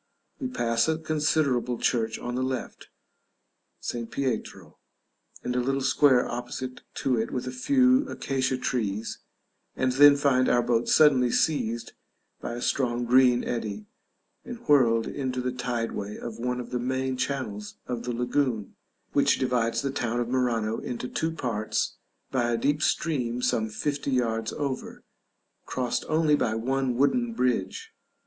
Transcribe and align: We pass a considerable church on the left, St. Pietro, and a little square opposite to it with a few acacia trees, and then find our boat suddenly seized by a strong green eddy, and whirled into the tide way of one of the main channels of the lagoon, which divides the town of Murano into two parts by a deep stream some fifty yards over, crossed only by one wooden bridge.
We 0.39 0.47
pass 0.47 0.87
a 0.87 0.97
considerable 0.97 1.77
church 1.77 2.17
on 2.17 2.33
the 2.33 2.41
left, 2.41 2.87
St. 3.79 4.09
Pietro, 4.09 4.79
and 5.43 5.55
a 5.55 5.59
little 5.59 5.83
square 5.83 6.27
opposite 6.27 6.81
to 6.95 7.19
it 7.19 7.29
with 7.29 7.45
a 7.45 7.51
few 7.51 8.09
acacia 8.09 8.57
trees, 8.57 9.19
and 9.75 9.91
then 9.91 10.15
find 10.17 10.49
our 10.49 10.63
boat 10.63 10.89
suddenly 10.89 11.29
seized 11.29 11.93
by 12.39 12.53
a 12.53 12.63
strong 12.63 13.05
green 13.05 13.43
eddy, 13.43 13.85
and 14.43 14.57
whirled 14.67 15.05
into 15.05 15.39
the 15.39 15.51
tide 15.51 15.91
way 15.91 16.17
of 16.17 16.39
one 16.39 16.59
of 16.59 16.71
the 16.71 16.79
main 16.79 17.15
channels 17.15 17.75
of 17.85 18.01
the 18.01 18.11
lagoon, 18.11 18.75
which 19.13 19.37
divides 19.37 19.83
the 19.83 19.91
town 19.91 20.19
of 20.19 20.27
Murano 20.29 20.79
into 20.79 21.07
two 21.07 21.29
parts 21.31 21.97
by 22.31 22.49
a 22.49 22.57
deep 22.57 22.81
stream 22.81 23.39
some 23.39 23.69
fifty 23.69 24.09
yards 24.09 24.51
over, 24.53 25.03
crossed 25.67 26.05
only 26.09 26.33
by 26.33 26.55
one 26.55 26.95
wooden 26.95 27.33
bridge. 27.33 27.93